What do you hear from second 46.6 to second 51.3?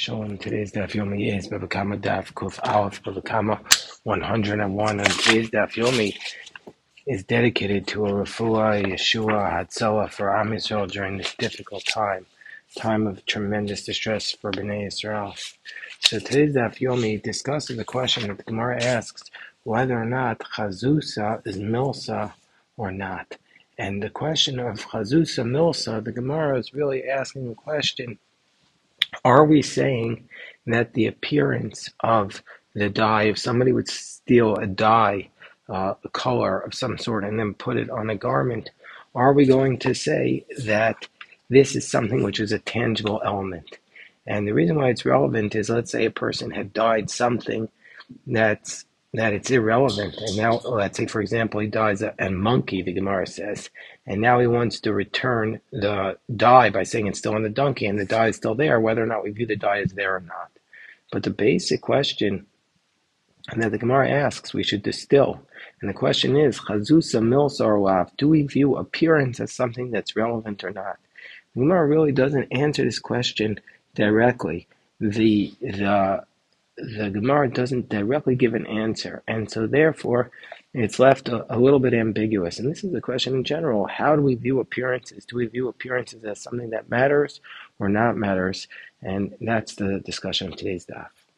dyed something that's that it's irrelevant. And now, let's say, for